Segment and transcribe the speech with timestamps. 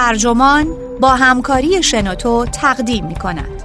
[0.00, 0.66] ترجمان
[1.00, 3.62] با همکاری شنوتو تقدیم می کند.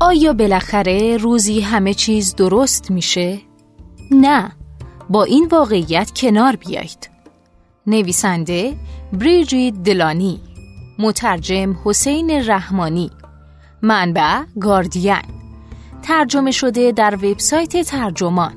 [0.00, 3.38] آیا بالاخره روزی همه چیز درست میشه؟
[4.10, 4.52] نه
[5.10, 7.15] با این واقعیت کنار بیایید
[7.86, 8.76] نویسنده
[9.12, 10.40] بریجیت دلانی
[10.98, 13.10] مترجم حسین رحمانی
[13.82, 15.16] منبع گاردین
[16.02, 18.52] ترجمه شده در وبسایت ترجمان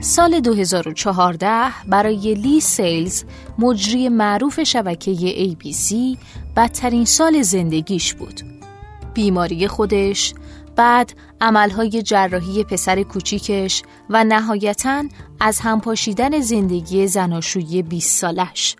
[0.00, 3.24] سال 2014 برای لی سیلز
[3.58, 5.94] مجری معروف شبکه ABC
[6.56, 8.59] بدترین سال زندگیش بود.
[9.14, 10.34] بیماری خودش،
[10.76, 15.04] بعد عملهای جراحی پسر کوچیکش و نهایتا
[15.40, 18.76] از همپاشیدن زندگی زناشویی 20 سالش.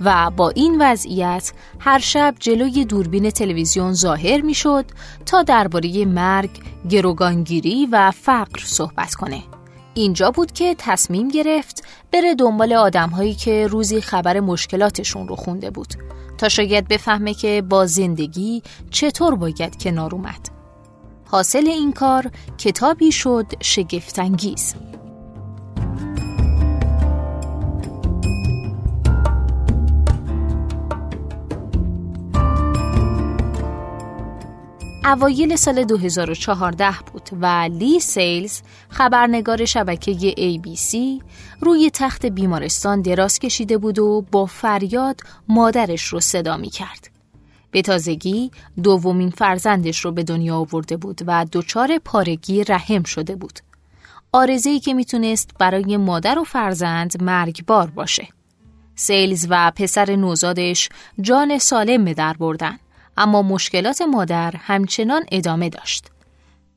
[0.00, 4.84] و با این وضعیت هر شب جلوی دوربین تلویزیون ظاهر می‌شد
[5.26, 6.50] تا درباره مرگ،
[6.90, 9.42] گروگانگیری و فقر صحبت کنه.
[9.98, 15.94] اینجا بود که تصمیم گرفت بره دنبال آدمهایی که روزی خبر مشکلاتشون رو خونده بود
[16.38, 20.48] تا شاید بفهمه که با زندگی چطور باید کنار اومد.
[21.24, 24.74] حاصل این کار کتابی شد شگفتانگیز.
[35.08, 41.22] اوایل سال 2014 بود و لی سیلز خبرنگار شبکه ABC
[41.60, 47.10] روی تخت بیمارستان دراز کشیده بود و با فریاد مادرش رو صدا می کرد.
[47.70, 48.50] به تازگی
[48.82, 53.58] دومین فرزندش رو به دنیا آورده بود و دچار پارگی رحم شده بود.
[54.32, 58.28] آرزهی که می‌تونست برای مادر و فرزند مرگبار باشه.
[58.94, 60.88] سیلز و پسر نوزادش
[61.20, 62.78] جان سالم به در بردن.
[63.18, 66.06] اما مشکلات مادر همچنان ادامه داشت.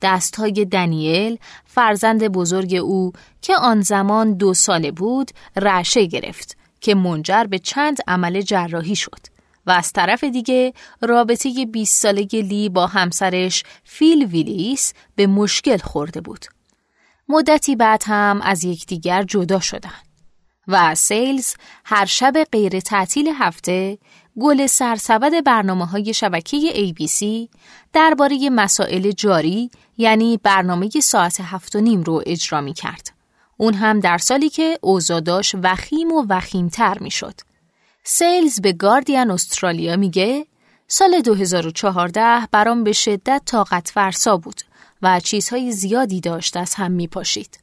[0.02, 7.44] دستهای دنیل فرزند بزرگ او که آن زمان دو ساله بود رعشه گرفت که منجر
[7.44, 9.19] به چند عمل جراحی شد
[9.66, 16.22] و از طرف دیگه رابطه 20 سالگی لی با همسرش فیل ویلیس به مشکل خورده
[16.22, 16.46] بود.
[17.29, 20.12] مدتی بعد هم از یکدیگر جدا شدند.
[20.68, 23.97] و سیلز هر شب غیر تعطیل هفته
[24.40, 27.50] گل سرسبد برنامه های شبکه ABC
[27.94, 33.12] درباره مسائل جاری یعنی برنامه ساعت هفت و نیم رو اجرا می کرد.
[33.58, 37.34] اون هم در سالی که اوضاعش وخیم و وخیمتر می شد.
[38.03, 40.46] سیلز به گاردین استرالیا میگه
[40.88, 44.62] سال 2014 برام به شدت طاقت فرسا بود
[45.02, 47.59] و چیزهای زیادی داشت از هم می پاشید.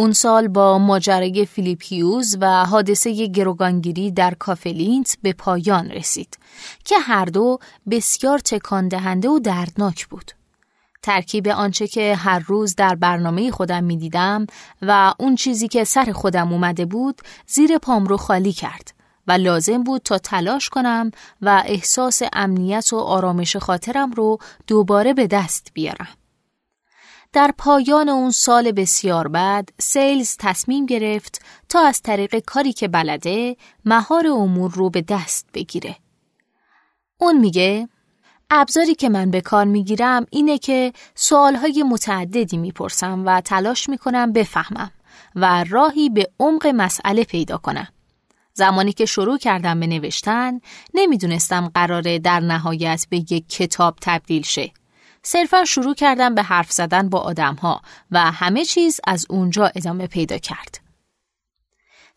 [0.00, 6.38] اون سال با ماجرای فیلیپ هیوز و حادثه گروگانگیری در کافه لینت به پایان رسید
[6.84, 7.58] که هر دو
[7.90, 10.30] بسیار تکان دهنده و دردناک بود.
[11.02, 14.46] ترکیب آنچه که هر روز در برنامه خودم می دیدم
[14.82, 18.94] و اون چیزی که سر خودم اومده بود زیر پام رو خالی کرد
[19.26, 21.10] و لازم بود تا تلاش کنم
[21.42, 26.19] و احساس امنیت و آرامش خاطرم رو دوباره به دست بیارم.
[27.32, 33.56] در پایان اون سال بسیار بعد سیلز تصمیم گرفت تا از طریق کاری که بلده
[33.84, 35.96] مهار امور رو به دست بگیره.
[37.18, 37.88] اون میگه
[38.50, 44.90] ابزاری که من به کار می‌گیرم اینه که سوالهای متعددی می‌پرسم و تلاش می‌کنم بفهمم
[45.36, 47.88] و راهی به عمق مسئله پیدا کنم.
[48.54, 50.60] زمانی که شروع کردم به نوشتن
[50.94, 54.72] نمی‌دونستم قراره در نهایت به یک کتاب تبدیل شه
[55.22, 60.38] صرفا شروع کردم به حرف زدن با آدمها و همه چیز از اونجا ادامه پیدا
[60.38, 60.80] کرد.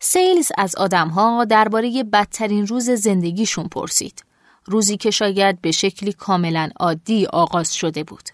[0.00, 4.24] سیلز از آدمها درباره بدترین روز زندگیشون پرسید.
[4.64, 8.28] روزی که شاید به شکلی کاملا عادی آغاز شده بود.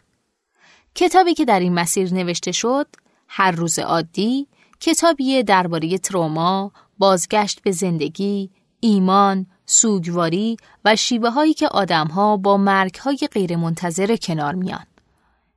[0.95, 2.87] کتابی که در این مسیر نوشته شد،
[3.29, 4.47] هر روز عادی،
[4.81, 8.51] کتابی درباره تروما، بازگشت به زندگی،
[8.81, 14.87] ایمان، سوگواری و شیوه هایی که آدمها با مرگ های غیرمنتظره کنار میان.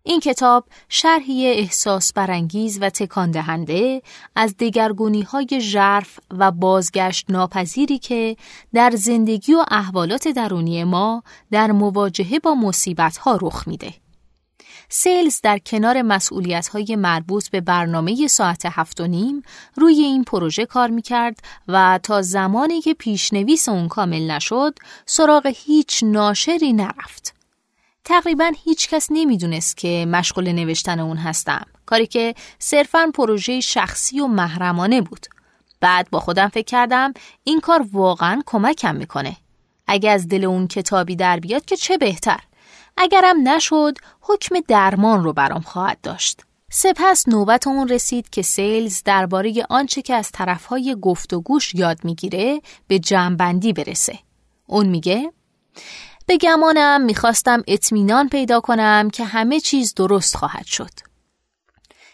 [0.03, 4.01] این کتاب شرحی احساس برانگیز و تکان دهنده
[4.35, 8.37] از دگرگونی های ژرف و بازگشت ناپذیری که
[8.73, 14.02] در زندگی و احوالات درونی ما در مواجهه با مصیبت ها رخ میده.
[14.89, 19.43] سیلز در کنار مسئولیت های مربوط به برنامه ساعت هفت و نیم
[19.75, 24.73] روی این پروژه کار می‌کرد و تا زمانی که پیشنویس اون کامل نشد
[25.05, 27.33] سراغ هیچ ناشری نرفت.
[28.03, 34.27] تقریبا هیچ کس نمی‌دونست که مشغول نوشتن اون هستم کاری که صرفا پروژه شخصی و
[34.27, 35.25] محرمانه بود.
[35.79, 37.13] بعد با خودم فکر کردم
[37.43, 39.37] این کار واقعا کمکم می‌کنه.
[39.87, 42.39] اگه از دل اون کتابی در بیاد که چه بهتر؟
[42.97, 46.41] اگرم نشد حکم درمان رو برام خواهد داشت
[46.71, 51.99] سپس نوبت اون رسید که سیلز درباره آنچه که از طرفهای گفت و گوش یاد
[52.03, 54.19] می‌گیره به جمعبندی برسه.
[54.67, 55.33] اون میگه
[56.27, 60.91] به گمانم می‌خواستم اطمینان پیدا کنم که همه چیز درست خواهد شد.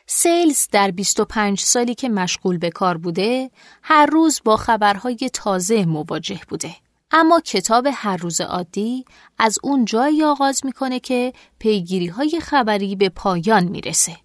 [0.08, 3.52] سیلز در 25 سالی که مشغول به کار بوده
[3.84, 6.76] هر روز با خبرهای تازه مواجه بوده.
[7.12, 9.06] اما کتاب هر روز عادی
[9.38, 14.18] از اون جایی آغاز می‌کنه که پیگیری های خبری به پایان می‌رسه.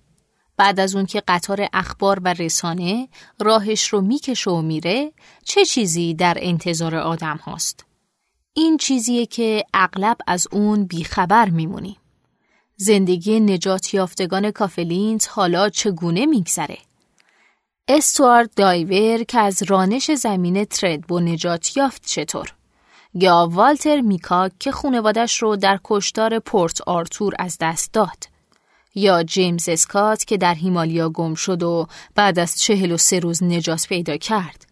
[0.56, 3.08] بعد از اون که قطار اخبار و رسانه
[3.40, 5.12] راهش رو می‌کشه و میره
[5.44, 7.84] چه چیزی در انتظار آدم هاست؟
[8.54, 11.96] این چیزیه که اغلب از اون بیخبر میمونیم.
[12.76, 16.78] زندگی نجات یافتگان کافه لینت حالا چگونه میگذره؟
[17.88, 20.66] استوارت دایور که از رانش زمین
[21.08, 22.54] تردبو نجات یافت چطور؟
[23.14, 28.24] یا والتر میکاک که خونوادش رو در کشتار پورت آرتور از دست داد؟
[28.94, 33.42] یا جیمز اسکات که در هیمالیا گم شد و بعد از چهل و سه روز
[33.42, 34.66] نجات پیدا کرد؟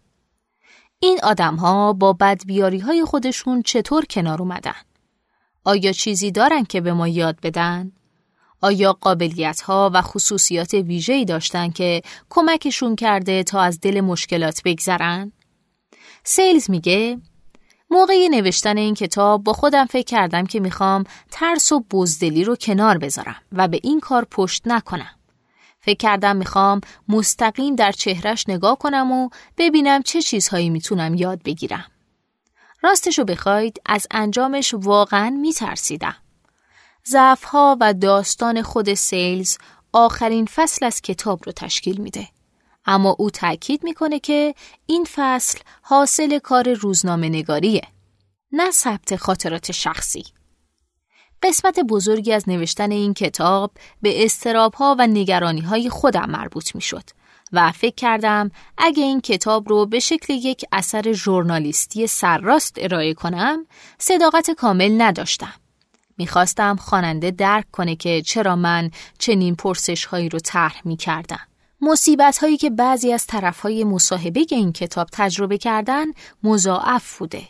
[0.98, 4.82] این آدمها با بدبیاری های خودشون چطور کنار اومدن؟
[5.64, 7.92] آیا چیزی دارن که به ما یاد بدن؟
[8.60, 15.32] آیا قابلیت ها و خصوصیات ویژه‌ای داشتن که کمکشون کرده تا از دل مشکلات بگذرن؟
[16.24, 17.18] سیلز میگه
[17.92, 22.98] موقع نوشتن این کتاب با خودم فکر کردم که می‌خوام ترس و بزدلی رو کنار
[22.98, 25.10] بذارم و به این کار پشت نکنم.
[25.80, 29.28] فکر کردم می‌خوام مستقیم در چهرش نگاه کنم و
[29.58, 31.84] ببینم چه چیزهایی می‌تونم یاد بگیرم.
[32.82, 36.16] راستشو بخواید از انجامش واقعا میترسیدم.
[37.08, 39.58] ضعفها و داستان خود سیلز
[39.92, 42.28] آخرین فصل از کتاب رو تشکیل میده.
[42.84, 44.54] اما او تأکید می‌کنه که
[44.86, 47.82] این فصل حاصل کار روزنامه نگاریه.
[48.52, 50.24] نه ثبت خاطرات شخصی.
[51.42, 53.70] قسمت بزرگی از نوشتن این کتاب
[54.02, 57.04] به استراب ها و نگرانی های خودم مربوط می شد
[57.52, 63.66] و فکر کردم اگه این کتاب رو به شکل یک اثر ژورنالیستی سرراست ارائه کنم
[63.98, 65.54] صداقت کامل نداشتم.
[66.18, 71.46] می‌خواستم خواننده درک کنه که چرا من چنین پرسش هایی رو طرح می کردم.
[71.84, 76.06] مصیبت هایی که بعضی از طرف های مصاحبه این کتاب تجربه کردن
[76.42, 77.42] مضاعف بوده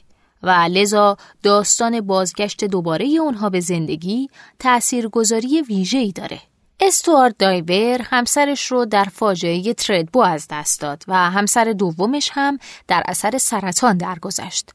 [0.43, 6.41] و لذا داستان بازگشت دوباره اونها به زندگی تأثیرگذاری ویژه‌ای داره.
[6.81, 12.59] استوارت دایور همسرش رو در فاجعه تردبو از دست داد و همسر دومش هم
[12.89, 14.71] در اثر سرطان درگذشت.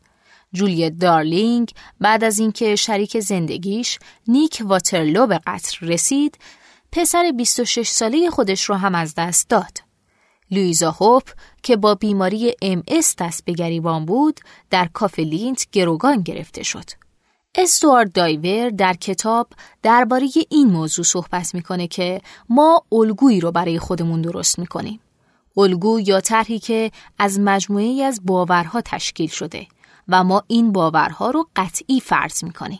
[0.53, 1.71] جولیت دارلینگ
[2.01, 6.37] بعد از اینکه شریک زندگیش نیک واترلو به قتل رسید
[6.91, 9.77] پسر 26 ساله خودش رو هم از دست داد.
[10.51, 11.29] لویزا هوپ
[11.63, 12.83] که با بیماری ام‌اس
[13.19, 14.39] دست به گریبان بود
[14.69, 16.89] در کافه لینت گروگان گرفته شد.
[17.55, 19.47] استوارد دایور در کتاب
[19.83, 24.99] درباره این موضوع صحبت می‌کنه که ما الگویی رو برای خودمون درست می‌کنیم.
[25.57, 29.67] الگو یا طرحی که از مجموعه از باورها تشکیل شده
[30.07, 32.79] و ما این باورها رو قطعی فرض می‌کنیم.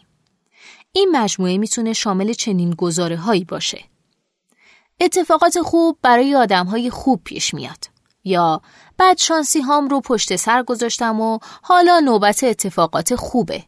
[0.92, 3.84] این مجموعه می‌تونه شامل چنین گزاره هایی باشه.
[5.00, 7.86] اتفاقات خوب برای آدم های خوب پیش میاد.
[8.24, 8.62] یا
[8.98, 13.64] بعد شانسی هام رو پشت سر گذاشتم و حالا نوبت اتفاقات خوبه.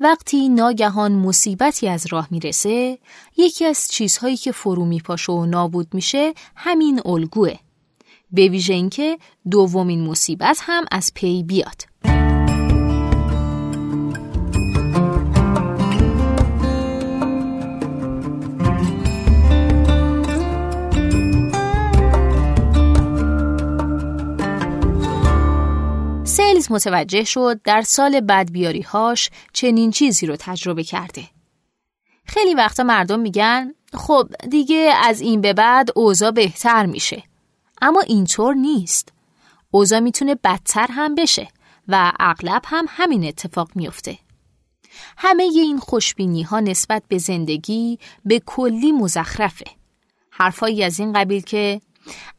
[0.00, 2.98] وقتی ناگهان مصیبتی از راه می‌رسه
[3.36, 7.54] یکی از چیزهایی که فرو میپاشه و نابود میشه همین الگوه.
[8.30, 9.18] به ویژه اینکه
[9.50, 11.91] دومین مصیبت هم از پی بیاد.
[26.72, 31.24] متوجه شد در سال بدبیاری هاش چنین چیزی رو تجربه کرده.
[32.26, 37.22] خیلی وقتا مردم میگن خب دیگه از این به بعد اوضاع بهتر میشه.
[37.82, 39.08] اما اینطور نیست.
[39.70, 41.48] اوضاع می‌تونه بدتر هم بشه
[41.88, 44.18] و اغلب هم همین اتفاق میفته.
[45.16, 49.64] همه این خوشبینی ها نسبت به زندگی به کلی مزخرفه.
[50.30, 51.80] حرفایی از این قبیل که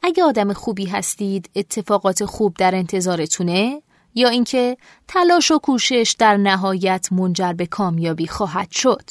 [0.02, 3.82] اگه آدم خوبی هستید اتفاقات خوب در انتظارتونه
[4.16, 4.78] یا اینکه
[5.08, 9.10] تلاش و کوشش در نهایت منجر به کامیابی خواهد شد.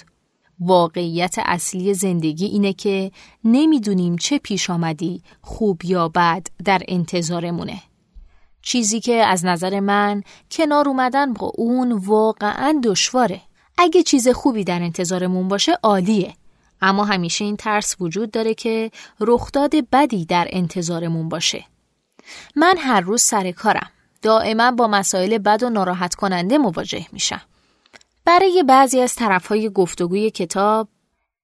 [0.61, 3.11] واقعیت اصلی زندگی اینه که
[3.45, 7.83] نمی‌دونیم چه پیش آمدی خوب یا بد در انتظارمونه.
[8.63, 13.41] چیزی که از نظر من کنار اومدن با اون واقعا دشواره.
[13.79, 16.35] اگه چیز خوبی در انتظارمون باشه عالیه
[16.83, 18.91] اما همیشه این ترس وجود داره که
[19.21, 21.65] رخداد بدی در انتظارمون باشه
[22.57, 23.91] من هر روز سر کارم
[24.23, 27.41] دائما با مسائل بد و ناراحت کننده مواجه میشم.
[28.25, 30.89] برای بعضی از طرفهای گفتگوی کتاب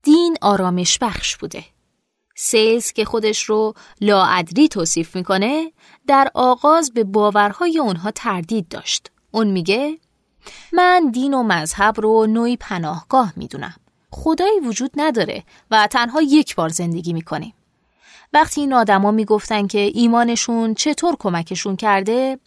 [0.02, 1.64] دین آرامش بخش بوده.
[2.36, 5.72] سیلز که خودش رو لاعدری توصیف می‌کنه
[6.06, 9.10] در آغاز به باورهای اونها تردید داشت.
[9.30, 9.98] اون میگه
[10.72, 13.74] من دین و مذهب رو نوعی پناهگاه می‌دونم.
[14.10, 17.54] خدایی وجود نداره و تنها یک بار زندگی می‌کنیم.
[18.32, 22.38] وقتی این آدما می‌گفتن که ایمانشون چطور کمکشون کرده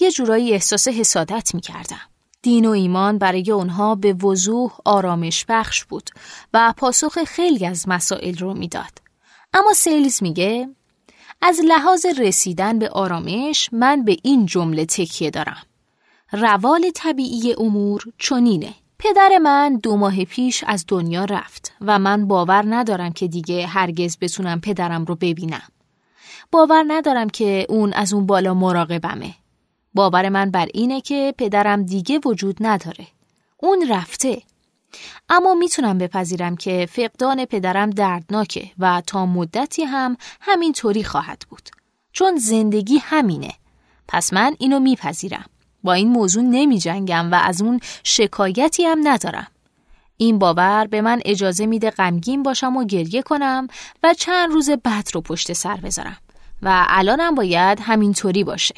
[0.00, 2.00] یه جورایی احساس حسادت می‌کردم.
[2.42, 6.10] دین و ایمان برای اونها به وضوح آرامش بخش بود
[6.54, 9.02] و پاسخ خیلی از مسائل رو می‌داد.
[9.54, 10.68] اما سیلز میگه
[11.42, 15.62] از لحاظ رسیدن به آرامش من به این جمله تکیه دارم.
[16.32, 18.74] روال طبیعی امور چنینه.
[19.04, 24.18] پدر من دو ماه پیش از دنیا رفت و من باور ندارم که دیگه هرگز
[24.20, 25.68] بتونم پدرم رو ببینم.
[26.52, 29.34] باور ندارم که اون از اون بالا مراقبمه.
[29.94, 33.06] باور من بر اینه که پدرم دیگه وجود نداره.
[33.56, 34.42] اون رفته.
[35.28, 41.68] اما می‌تونم بپذیرم که فقدان پدرم دردناکه و تا مدتی هم همین طوری خواهد بود.
[42.12, 43.52] چون زندگی همینه.
[44.08, 45.44] پس من اینو میپذیرم.
[45.84, 49.46] با این موضوع نمی جنگم و از اون شکایتی هم ندارم.
[50.16, 53.68] این باور به من اجازه میده غمگین باشم و گریه کنم
[54.02, 56.16] و چند روز بعد رو پشت سر بذارم
[56.62, 58.74] و الانم باید همینطوری باشه.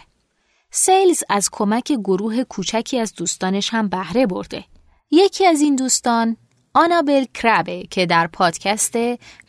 [0.70, 4.64] سیلز از کمک گروه کوچکی از دوستانش هم بهره برده.
[5.10, 6.36] یکی از این دوستان
[6.74, 8.96] آنابل کرابه که در پادکست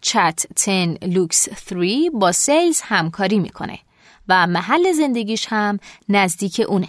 [0.01, 3.79] چت 10 Looks 3 با سیلز همکاری می‌کنه
[4.29, 6.87] و محل زندگیش هم نزدیک اونه.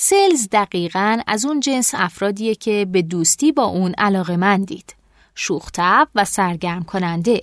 [0.00, 4.94] سیلز دقیقا از اون جنس افرادیه که به دوستی با اون علاقه‌مندید.
[5.34, 7.40] شوخ‌طبع و سرگرم کننده،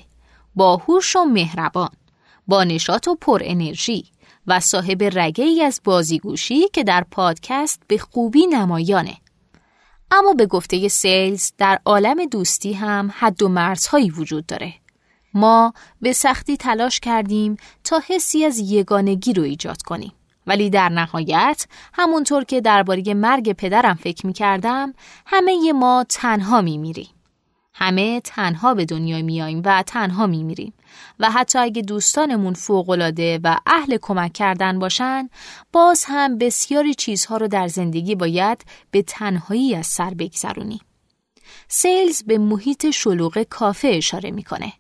[0.56, 1.90] باهوش و مهربان،
[2.48, 4.06] با نشاط و پر انرژی
[4.48, 9.18] و صاحب رگه ای از بازیگوشی که در پادکست به خوبی نمایانه.
[10.12, 14.74] اما به گفته سیلز در عالم دوستی هم حد و مرزهایی وجود داره.
[15.34, 20.12] ما به سختی تلاش کردیم تا حسی از یگانگی رو ایجاد کنیم.
[20.48, 24.94] ولی در نهایت همونطور که درباره مرگ پدرم فکر می کردم
[25.26, 27.10] همه ما تنها می میریم.
[27.78, 30.74] همه تنها به دنیا میاییم و تنها می میریم
[31.20, 35.30] و حتی اگه دوستانمون فوقالعاده و اهل کمک کردن باشن
[35.72, 40.82] باز هم بسیاری چیزها رو در زندگی باید به تنهایی از سر بگذرونیم.
[41.68, 44.74] سیلز به محیط شلوغ کافه اشاره می‌کنه.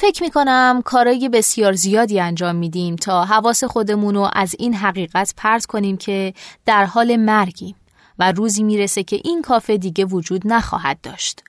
[0.00, 5.34] فکر می کنم کارای بسیار زیادی انجام میدیم تا حواس خودمون رو از این حقیقت
[5.36, 6.34] پرت کنیم که
[6.66, 7.74] در حال مرگیم
[8.18, 11.42] و روزی می‌رسه که این کافه دیگه وجود نخواهد داشت.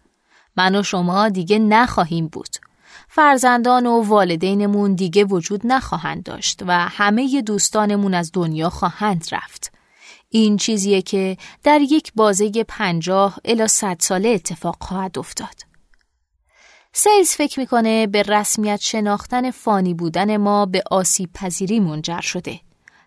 [0.57, 2.49] من و شما دیگه نخواهیم بود.
[3.07, 9.71] فرزندان و والدینمون دیگه وجود نخواهند داشت و همه دوستانمون از دنیا خواهند رفت.
[10.29, 15.70] این چیزیه که در یک بازه پنجاه الا صد ساله اتفاق خواهد افتاد.
[16.93, 22.59] سیلز فکر می‌کنه به رسمیت شناختن فانی بودن ما به آسیب پذیری منجر شده.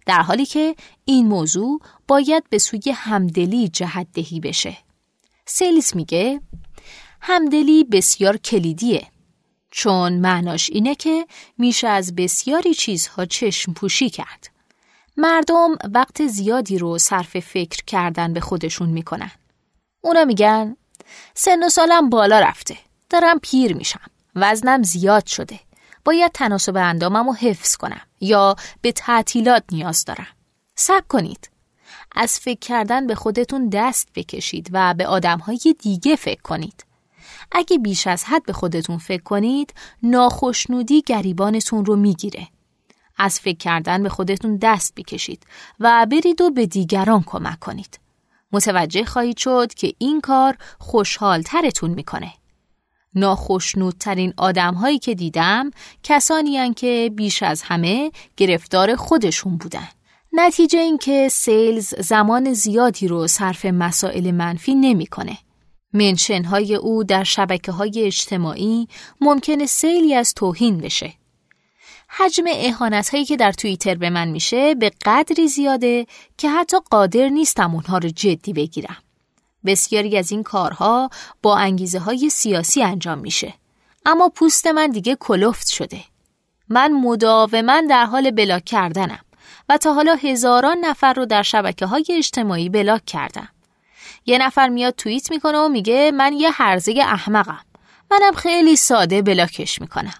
[0.06, 4.76] در حالی که این موضوع باید به سوی همدلی جهت دهی بشه.
[5.46, 6.40] سیلز میگه
[7.20, 9.06] همدلی بسیار کلیدیه
[9.70, 11.26] چون معناش اینه که
[11.58, 14.50] میشه از بسیاری چیزها چشم پوشی کرد.
[15.16, 19.30] مردم وقت زیادی رو صرف فکر کردن به خودشون می‌کنن.
[20.00, 20.76] اونا میگن
[21.34, 22.76] سن و سالم بالا رفته.
[23.14, 24.00] دارم پیر میشم.
[24.36, 25.60] وزنم زیاد شده.
[26.04, 30.26] باید تناسب اندامم رو حفظ کنم یا به تعطیلات نیاز دارم.
[30.74, 31.50] سب کنید.
[32.16, 36.84] از فکر کردن به خودتون دست بکشید و به آدمهای دیگه فکر کنید.
[37.52, 42.48] اگه بیش از حد به خودتون فکر کنید ناخشنودی گریبانتون رو می‌گیره.
[43.18, 45.46] از فکر کردن به خودتون دست بکشید
[45.80, 48.00] و برید و به دیگران کمک کنید.
[48.52, 52.32] متوجه خواهید شد که این کار خوشحالترتون می‌کنه.
[53.14, 55.70] ناخشنودترین آدم هایی که دیدم
[56.02, 59.88] کسانی که بیش از همه گرفتار خودشون بودن.
[60.32, 65.38] نتیجه این که سیلز زمان زیادی رو صرف مسائل منفی نمی‌کنه.
[65.92, 68.88] منشن های او در شبکه های اجتماعی
[69.20, 71.12] ممکنه سیلی از توهین بشه.
[72.08, 76.06] حجم احانت هایی که در توییتر به من میشه به قدری زیاده
[76.38, 78.96] که حتی قادر نیستم اونها رو جدی بگیرم.
[79.66, 81.10] بسیاری از این کارها
[81.42, 83.54] با انگیزه های سیاسی انجام میشه.
[84.06, 86.00] اما پوست من دیگه کلفت شده.
[86.68, 89.24] من مداوما در حال بلاک کردنم
[89.68, 93.48] و تا حالا هزاران نفر رو در شبکه های اجتماعی بلاک کردم.
[94.26, 97.60] یه نفر میاد توییت می‌کنه و میگه من یه هرزه احمقم
[98.10, 100.14] منم خیلی ساده بلاکش می‌کنم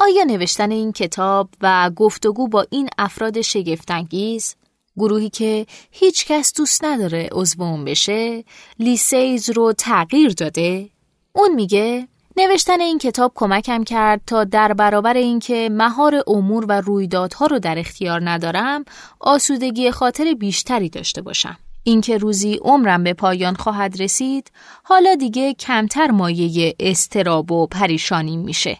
[0.00, 4.56] آیا نوشتن این کتاب و گفتگو با این افراد شگفتانگیز
[4.98, 8.44] گروهی که هیچ کس دوست نداره عضو اون بشه
[8.78, 10.90] لیسیز رو تغییر داده.
[11.32, 17.46] اون میگه نوشتن این کتاب کمکم کرد تا در برابر اینکه مهار امور و رویدادها
[17.46, 18.84] رو در اختیار ندارم
[19.20, 21.58] آسودگی خاطر بیشتری داشته باشم.
[21.82, 24.50] اینکه روزی عمرم به پایان خواهد رسید
[24.82, 28.78] حالا دیگه کمتر مایه استراب و پریشانی میشه.